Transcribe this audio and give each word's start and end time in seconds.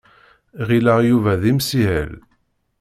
Ɣileɣ 0.67 0.99
Yuba 1.09 1.31
d 1.41 1.43
imsihel. 1.51 2.13